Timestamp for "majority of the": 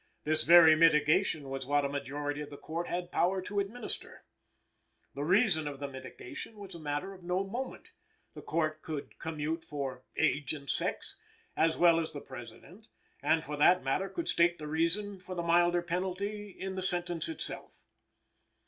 1.87-2.57